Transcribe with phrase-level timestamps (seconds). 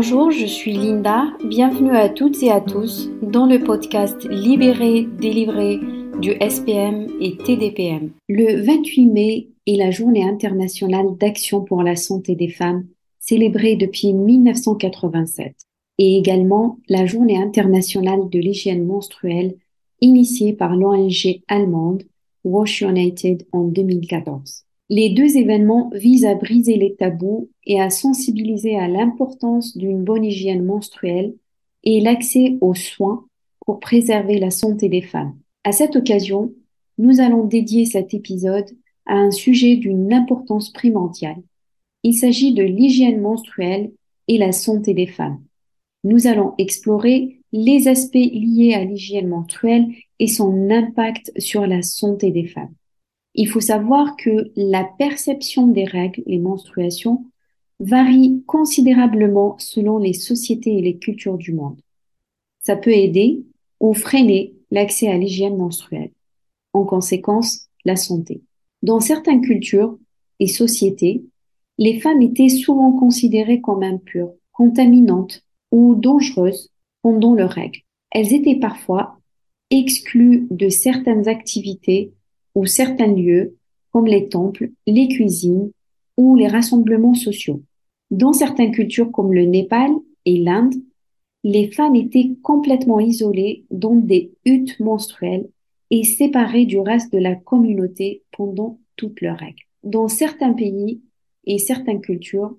[0.00, 1.24] Bonjour, je suis Linda.
[1.44, 5.80] Bienvenue à toutes et à tous dans le podcast Libéré, délivré
[6.20, 8.12] du SPM et TDPM.
[8.28, 12.86] Le 28 mai est la journée internationale d'action pour la santé des femmes,
[13.18, 15.56] célébrée depuis 1987,
[15.98, 19.56] et également la journée internationale de l'hygiène menstruelle,
[20.00, 22.04] initiée par l'ONG allemande
[22.44, 24.67] Wash United en 2014.
[24.90, 30.24] Les deux événements visent à briser les tabous et à sensibiliser à l'importance d'une bonne
[30.24, 31.34] hygiène menstruelle
[31.84, 33.26] et l'accès aux soins
[33.66, 35.36] pour préserver la santé des femmes.
[35.64, 36.54] À cette occasion,
[36.96, 38.70] nous allons dédier cet épisode
[39.04, 41.42] à un sujet d'une importance primordiale.
[42.02, 43.92] Il s'agit de l'hygiène menstruelle
[44.26, 45.42] et la santé des femmes.
[46.02, 52.30] Nous allons explorer les aspects liés à l'hygiène menstruelle et son impact sur la santé
[52.30, 52.74] des femmes.
[53.40, 57.24] Il faut savoir que la perception des règles, les menstruations,
[57.78, 61.80] varie considérablement selon les sociétés et les cultures du monde.
[62.58, 63.44] Ça peut aider
[63.78, 66.10] ou freiner l'accès à l'hygiène menstruelle.
[66.72, 68.42] En conséquence, la santé.
[68.82, 69.96] Dans certaines cultures
[70.40, 71.22] et sociétés,
[71.78, 77.82] les femmes étaient souvent considérées comme impures, contaminantes ou dangereuses pendant leurs règles.
[78.10, 79.20] Elles étaient parfois
[79.70, 82.14] exclues de certaines activités
[82.54, 83.56] ou certains lieux
[83.92, 85.70] comme les temples, les cuisines
[86.16, 87.62] ou les rassemblements sociaux.
[88.10, 89.90] Dans certaines cultures comme le Népal
[90.24, 90.74] et l'Inde,
[91.44, 95.48] les femmes étaient complètement isolées dans des huttes menstruelles
[95.90, 99.62] et séparées du reste de la communauté pendant toutes leurs règles.
[99.82, 101.00] Dans certains pays
[101.44, 102.56] et certaines cultures,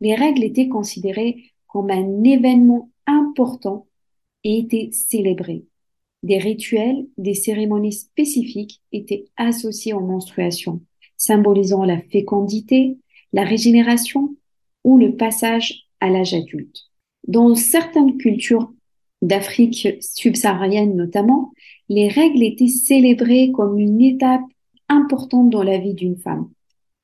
[0.00, 3.86] les règles étaient considérées comme un événement important
[4.44, 5.64] et étaient célébrées.
[6.24, 10.80] Des rituels, des cérémonies spécifiques étaient associés aux menstruations,
[11.18, 12.96] symbolisant la fécondité,
[13.34, 14.34] la régénération
[14.84, 16.84] ou le passage à l'âge adulte.
[17.28, 18.72] Dans certaines cultures
[19.20, 21.52] d'Afrique subsaharienne notamment,
[21.90, 24.44] les règles étaient célébrées comme une étape
[24.88, 26.48] importante dans la vie d'une femme.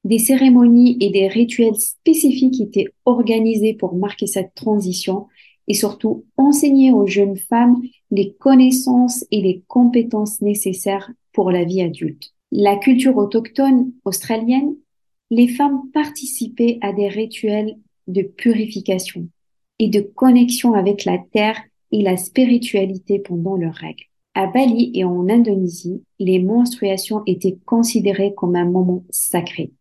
[0.05, 5.27] Des cérémonies et des rituels spécifiques étaient organisés pour marquer cette transition
[5.69, 11.83] et surtout enseigner aux jeunes femmes les connaissances et les compétences nécessaires pour la vie
[11.83, 12.33] adulte.
[12.53, 14.75] La culture autochtone australienne,
[15.31, 17.77] les femmes participaient à des rituels
[18.09, 19.29] de purification
[19.79, 24.05] et de connexion avec la terre et la spiritualité pendant leurs règles.
[24.35, 29.73] À Bali et en Indonésie, les menstruations étaient considérées comme un moment sacré.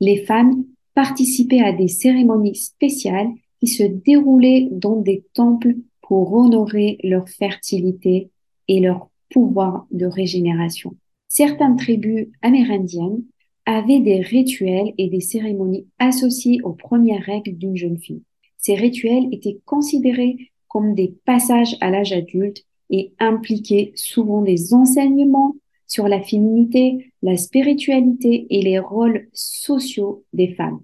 [0.00, 3.30] Les femmes participaient à des cérémonies spéciales
[3.62, 8.28] qui se déroulaient dans des temples pour honorer leur fertilité
[8.66, 10.96] et leur pouvoir de régénération.
[11.28, 13.22] Certaines tribus amérindiennes
[13.64, 18.22] avaient des rituels et des cérémonies associés aux premières règles d'une jeune fille.
[18.58, 25.54] Ces rituels étaient considérés comme des passages à l'âge adulte et impliquaient souvent des enseignements
[25.86, 30.80] sur la féminité, la spiritualité et les rôles sociaux des femmes.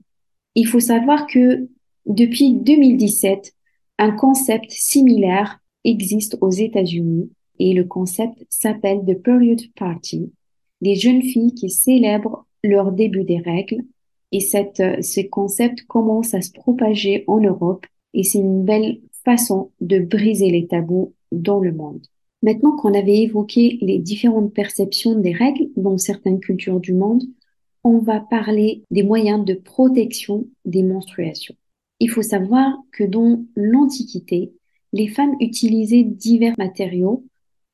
[0.55, 1.69] Il faut savoir que
[2.09, 3.55] depuis 2017,
[3.99, 10.33] un concept similaire existe aux États-Unis et le concept s'appelle The Period Party,
[10.81, 13.85] des jeunes filles qui célèbrent leur début des règles
[14.33, 19.71] et cette, ce concept commence à se propager en Europe et c'est une belle façon
[19.83, 22.07] de briser les tabous dans le monde.
[22.43, 27.25] Maintenant qu'on avait évoqué les différentes perceptions des règles dans certaines cultures du monde,
[27.85, 31.55] on va parler des moyens de protection des menstruations.
[32.01, 34.53] Il faut savoir que dans l'Antiquité,
[34.93, 37.25] les femmes utilisaient divers matériaux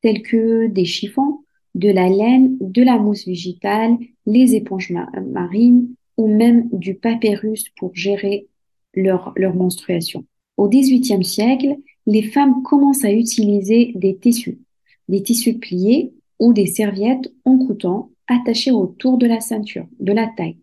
[0.01, 1.41] tels que des chiffons,
[1.75, 4.93] de la laine, de la mousse végétale, les éponges
[5.27, 8.47] marines ou même du papyrus pour gérer
[8.95, 10.25] leur, leur menstruation.
[10.57, 11.77] Au XVIIIe siècle,
[12.07, 14.59] les femmes commencent à utiliser des tissus,
[15.09, 20.28] des tissus pliés ou des serviettes en coton attachées autour de la ceinture, de la
[20.28, 20.59] taille,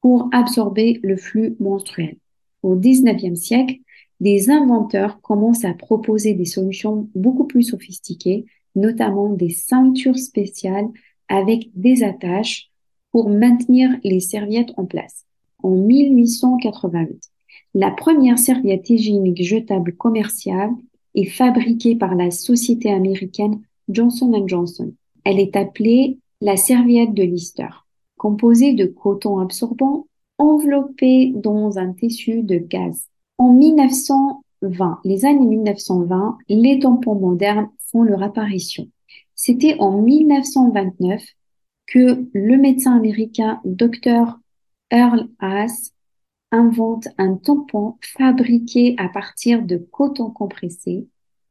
[0.00, 2.16] pour absorber le flux menstruel
[2.62, 3.76] au XIXe siècle,
[4.20, 10.88] des inventeurs commencent à proposer des solutions beaucoup plus sophistiquées, notamment des ceintures spéciales
[11.28, 12.70] avec des attaches
[13.10, 15.26] pour maintenir les serviettes en place.
[15.62, 17.30] En 1888,
[17.74, 20.70] la première serviette hygiénique jetable commerciale
[21.14, 24.92] est fabriquée par la société américaine Johnson Johnson.
[25.24, 27.68] Elle est appelée la serviette de Lister.
[28.16, 30.06] Composée de coton absorbant,
[30.38, 33.08] enveloppé dans un tissu de gaz.
[33.38, 38.88] En 1920, les années 1920, les tampons modernes font leur apparition.
[39.34, 41.22] C'était en 1929
[41.86, 44.38] que le médecin américain Dr.
[44.90, 45.92] Earl Haas
[46.52, 51.08] invente un tampon fabriqué à partir de coton compressé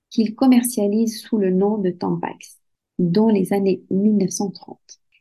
[0.10, 2.60] qu'il commercialise sous le nom de Tampax
[3.00, 4.78] dans les années 1930.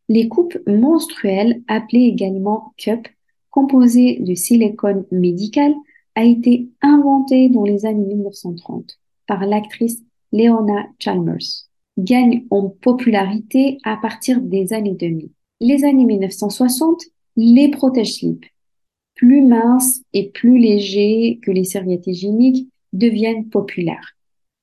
[0.08, 3.08] Les coupes menstruelles, appelées également cup,
[3.50, 5.74] composées de silicone médical,
[6.14, 10.02] a été inventée dans les années 1930 par l'actrice
[10.32, 11.66] Leona Chalmers.
[11.98, 15.30] Gagne en popularité à partir des années 2000.
[15.60, 17.02] Les années 1960,
[17.36, 18.46] les protège-slips,
[19.14, 24.16] plus minces et plus légers que les serviettes hygiéniques, deviennent populaires.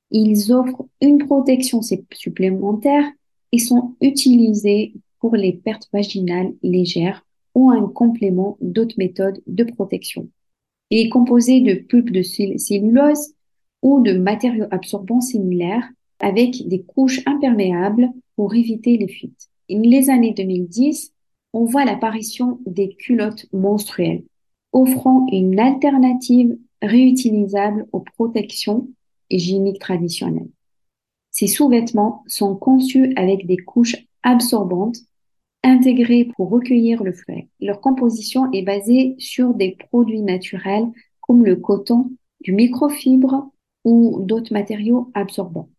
[0.10, 3.06] Ils offrent une protection supplémentaire
[3.52, 7.26] et sont utilisés pour les pertes vaginales légères
[7.58, 10.30] ou un complément d'autres méthodes de protection.
[10.92, 13.34] Il est composé de pulpe de cellulose
[13.82, 15.90] ou de matériaux absorbants similaires
[16.20, 19.50] avec des couches imperméables pour éviter les fuites.
[19.72, 21.12] Dans les années 2010,
[21.54, 24.24] on voit l'apparition des culottes menstruelles,
[24.72, 28.88] offrant une alternative réutilisable aux protections
[29.32, 30.52] hygiéniques traditionnelles.
[31.32, 34.98] Ces sous-vêtements sont conçus avec des couches absorbantes
[35.64, 37.48] intégrées pour recueillir le fluide.
[37.60, 40.88] Leur composition est basée sur des produits naturels
[41.22, 42.12] comme le coton,
[42.42, 43.52] du microfibre
[43.84, 45.70] ou d'autres matériaux absorbants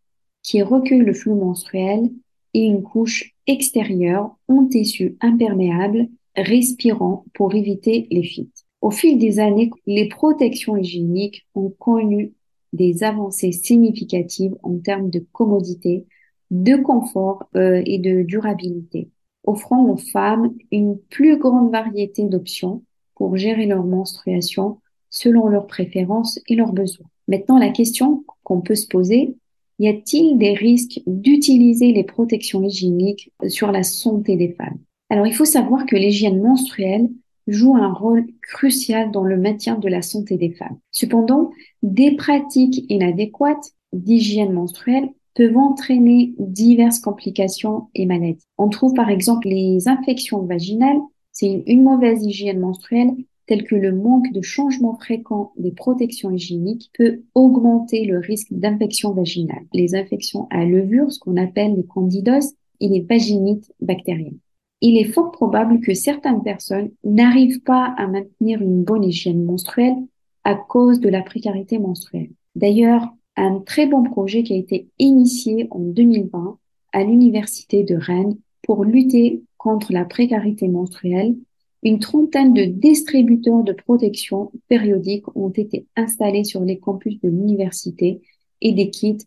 [0.42, 2.10] qui recueillent le flux menstruel
[2.54, 8.64] et une couche extérieure en tissu imperméable respirant pour éviter les fuites.
[8.80, 12.32] Au fil des années, les protections hygiéniques ont connu
[12.72, 16.06] des avancées significatives en termes de commodité,
[16.50, 19.10] de confort euh, et de durabilité,
[19.48, 22.82] offrant aux femmes une plus grande variété d'options
[23.14, 24.78] pour gérer leur menstruation
[25.10, 27.06] selon leurs préférences et leurs besoins.
[27.28, 29.36] Maintenant, la question qu'on peut se poser,
[29.78, 34.78] y a-t-il des risques d'utiliser les protections hygiéniques sur la santé des femmes?
[35.10, 37.08] Alors, il faut savoir que l'hygiène menstruelle
[37.46, 40.78] joue un rôle crucial dans le maintien de la santé des femmes.
[40.90, 41.50] Cependant,
[41.82, 45.08] des pratiques inadéquates d'hygiène menstruelle
[45.38, 48.44] peuvent entraîner diverses complications et maladies.
[48.58, 51.00] On trouve par exemple les infections vaginales,
[51.32, 53.12] c'est une mauvaise hygiène menstruelle
[53.46, 59.12] telle que le manque de changement fréquent des protections hygiéniques peut augmenter le risque d'infection
[59.12, 59.64] vaginale.
[59.72, 64.38] Les infections à levure, ce qu'on appelle les candidoses, et les vaginites bactériennes
[64.80, 69.96] il est fort probable que certaines personnes n'arrivent pas à maintenir une bonne hygiène menstruelle
[70.44, 72.30] à cause de la précarité menstruelle.
[72.54, 73.08] D'ailleurs,
[73.38, 76.58] un très bon projet qui a été initié en 2020
[76.92, 81.36] à l'Université de Rennes pour lutter contre la précarité menstruelle,
[81.82, 88.20] une trentaine de distributeurs de protection périodique ont été installés sur les campus de l'université
[88.60, 89.18] et des kits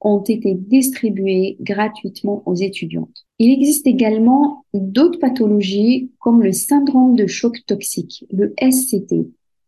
[0.00, 3.24] ont été distribués gratuitement aux étudiantes.
[3.38, 9.26] Il existe également d'autres pathologies comme le syndrome de choc toxique, le SCT.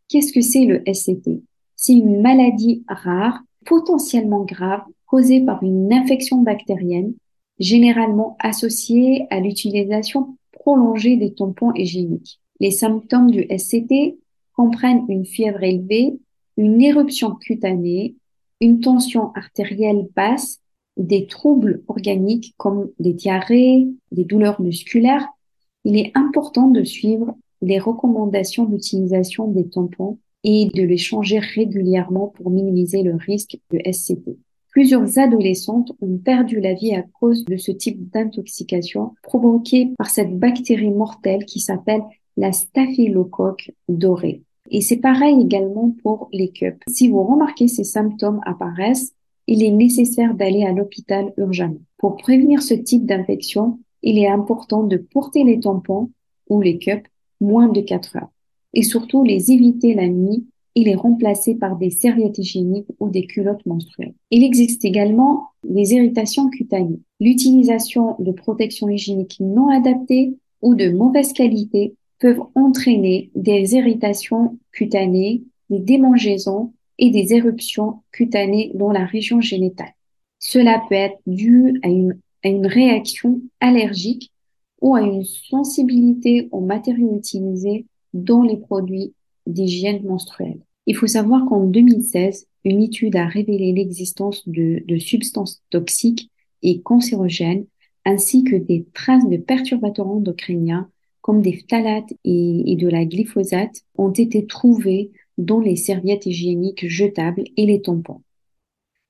[0.09, 1.43] Qu'est-ce que c'est le SCT
[1.75, 7.15] C'est une maladie rare, potentiellement grave, causée par une infection bactérienne,
[7.59, 12.41] généralement associée à l'utilisation prolongée des tampons hygiéniques.
[12.61, 14.19] Les symptômes du SCT
[14.55, 16.19] comprennent une fièvre élevée,
[16.57, 18.15] une éruption cutanée,
[18.61, 20.61] une tension artérielle basse,
[20.97, 25.29] des troubles organiques comme des diarrhées, des douleurs musculaires,
[25.87, 32.29] il est important de suivre les recommandations d'utilisation des tampons et de les changer régulièrement
[32.29, 34.39] pour minimiser le risque de SCT.
[34.71, 40.39] Plusieurs adolescentes ont perdu la vie à cause de ce type d'intoxication provoquée par cette
[40.39, 42.03] bactérie mortelle qui s'appelle
[42.37, 44.43] la staphylocoque dorée.
[44.71, 46.79] Et c'est pareil également pour les cups.
[46.89, 49.15] Si vous remarquez ces symptômes apparaissent,
[49.49, 51.81] il est nécessaire d'aller à l'hôpital urgemment.
[51.99, 56.11] Pour prévenir ce type d'infection, il est important de porter les tampons
[56.49, 57.09] ou les cups
[57.41, 58.31] moins de 4 heures
[58.77, 63.27] et surtout les éviter la nuit et les remplacer par des serviettes hygiéniques ou des
[63.27, 64.13] culottes menstruelles.
[64.31, 67.01] Il existe également des irritations cutanées.
[67.19, 75.43] L'utilisation de protections hygiéniques non adaptées ou de mauvaise qualité peuvent entraîner des irritations cutanées,
[75.71, 79.95] des démangeaisons et des éruptions cutanées dans la région génitale.
[80.39, 84.31] Cela peut être dû à une, à une réaction allergique
[84.83, 89.15] ou à une sensibilité aux matériaux utilisés dans les produits
[89.47, 90.61] d'hygiène menstruelle.
[90.87, 96.31] Il faut savoir qu'en 2016, une étude a révélé l'existence de, substances toxiques
[96.63, 97.67] et cancérogènes
[98.05, 100.91] ainsi que des traces de perturbateurs endocriniens
[101.23, 107.43] comme des phtalates et, de la glyphosate, ont été trouvés dans les serviettes hygiéniques jetables
[107.57, 108.23] et les tampons.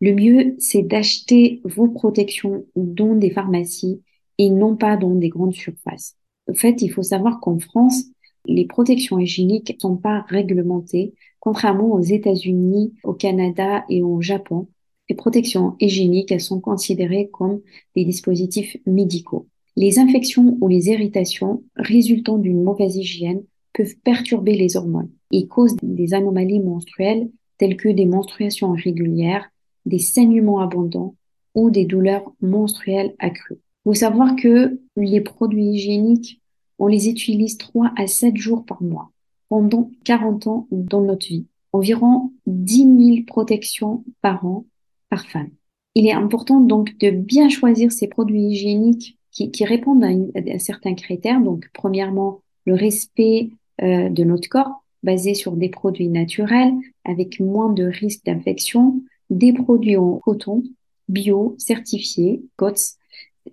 [0.00, 4.00] Le mieux, c'est d'acheter vos protections dans des pharmacies
[4.38, 6.16] et non pas dans des grandes surfaces.
[6.48, 8.04] En fait, il faut savoir qu'en France,
[8.46, 14.68] les protections hygiéniques ne sont pas réglementées, contrairement aux États-Unis, au Canada et au Japon.
[15.08, 17.60] Les protections hygiéniques, sont considérées comme
[17.94, 19.46] des dispositifs médicaux.
[19.76, 25.76] Les infections ou les irritations résultant d'une mauvaise hygiène peuvent perturber les hormones et causent
[25.82, 29.50] des anomalies menstruelles telles que des menstruations irrégulières,
[29.84, 31.14] des saignements abondants
[31.54, 33.58] ou des douleurs menstruelles accrues.
[33.58, 36.40] Il faut savoir que les produits hygiéniques,
[36.78, 39.10] on les utilise 3 à 7 jours par mois
[39.48, 41.46] pendant 40 ans dans notre vie.
[41.72, 44.64] Environ 10 000 protections par an
[45.08, 45.50] par femme.
[45.94, 50.94] Il est important donc de bien choisir ces produits hygiéniques qui, répondent à, à, certains
[50.94, 51.40] critères.
[51.42, 53.50] Donc, premièrement, le respect
[53.82, 56.72] euh, de notre corps basé sur des produits naturels
[57.04, 60.62] avec moins de risques d'infection, des produits en coton
[61.08, 62.96] bio certifiés, GOTS,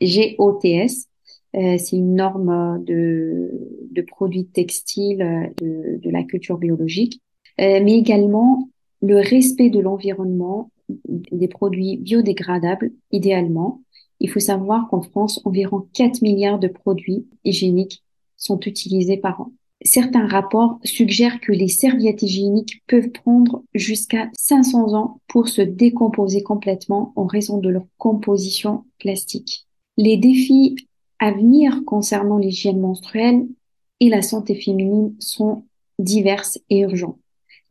[0.01, 1.07] GOTS.
[1.55, 3.51] Euh, c'est une norme de,
[3.91, 7.21] de produits textiles de, de, la culture biologique,
[7.61, 8.69] euh, mais également
[9.01, 10.71] le respect de l'environnement,
[11.07, 13.81] des produits biodégradables idéalement.
[14.19, 18.03] Il faut savoir qu'en France, environ 4 milliards de produits hygiéniques
[18.37, 19.51] sont utilisés par an.
[19.85, 26.41] Certains rapports suggèrent que les serviettes hygiéniques peuvent prendre jusqu'à 500 ans pour se décomposer
[26.41, 29.67] complètement en raison de leur composition plastique.
[29.97, 30.75] Les défis
[31.19, 33.47] à venir concernant l'hygiène menstruelle
[33.99, 35.63] et la santé féminine sont
[35.99, 37.19] divers et urgents.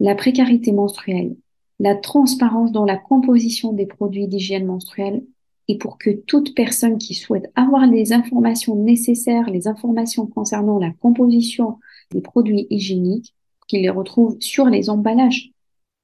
[0.01, 1.37] La précarité menstruelle,
[1.79, 5.25] la transparence dans la composition des produits d'hygiène menstruelle
[5.69, 10.91] et pour que toute personne qui souhaite avoir les informations nécessaires, les informations concernant la
[10.91, 11.79] composition
[12.11, 13.35] des produits hygiéniques
[13.69, 15.53] qu'ils les retrouvent sur les emballages.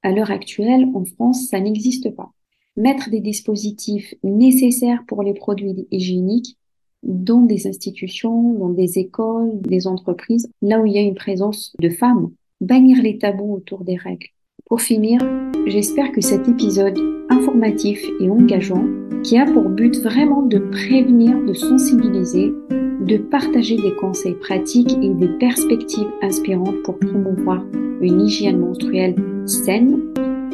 [0.03, 2.33] À l'heure actuelle, en France, ça n'existe pas.
[2.77, 6.57] Mettre des dispositifs nécessaires pour les produits hygiéniques
[7.03, 11.75] dans des institutions, dans des écoles, des entreprises, là où il y a une présence
[11.81, 12.31] de femmes.
[12.61, 14.27] Bannir les tabous autour des règles.
[14.67, 15.21] Pour finir,
[15.67, 16.99] j'espère que cet épisode
[17.31, 18.85] informatif et engageant,
[19.23, 25.15] qui a pour but vraiment de prévenir, de sensibiliser, de partager des conseils pratiques et
[25.15, 27.65] des perspectives inspirantes pour promouvoir
[28.01, 29.15] une hygiène menstruelle
[29.47, 30.01] saine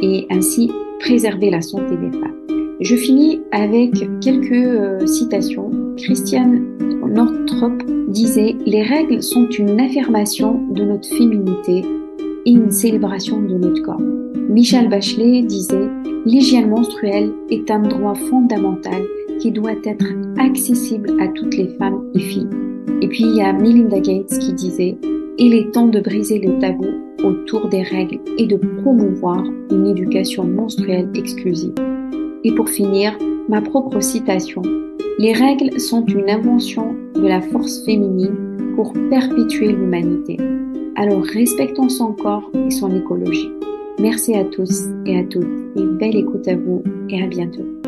[0.02, 0.70] et ainsi
[1.00, 2.34] préserver la santé des femmes.
[2.80, 5.70] Je finis avec quelques euh, citations.
[5.96, 6.76] Christiane
[7.08, 11.84] Northrop disait Les règles sont une affirmation de notre féminité
[12.46, 14.02] et une célébration de notre corps.
[14.48, 15.88] Michel Bachelet disait
[16.26, 19.02] L'hygiène menstruelle est un droit fondamental
[19.40, 20.06] qui doit être
[20.38, 22.50] accessible à toutes les femmes et filles.
[23.00, 24.96] Et puis il y a Melinda Gates qui disait
[25.38, 26.86] Il est temps de briser le tabou
[27.22, 31.74] autour des règles et de promouvoir une éducation menstruelle exclusive.
[32.42, 33.16] Et pour finir,
[33.48, 34.62] ma propre citation.
[35.16, 40.36] Les règles sont une invention de la force féminine pour perpétuer l'humanité.
[40.96, 43.52] Alors respectons son corps et son écologie.
[44.00, 47.83] Merci à tous et à toutes et belle écoute à vous et à bientôt.